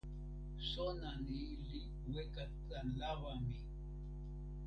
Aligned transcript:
sona 0.69 1.09
ni 1.25 1.41
li 1.67 1.79
weka 2.11 2.43
tan 2.69 2.87
lawa 2.99 3.33
mi. 3.45 3.57